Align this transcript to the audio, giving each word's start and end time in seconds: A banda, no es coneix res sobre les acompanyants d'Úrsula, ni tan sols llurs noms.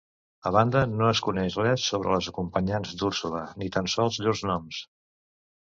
A 0.49 0.51
banda, 0.53 0.79
no 1.01 1.09
es 1.15 1.21
coneix 1.27 1.57
res 1.65 1.85
sobre 1.91 2.15
les 2.15 2.29
acompanyants 2.33 2.97
d'Úrsula, 3.03 3.45
ni 3.63 3.71
tan 3.77 3.93
sols 3.97 4.21
llurs 4.25 4.43
noms. 4.53 4.85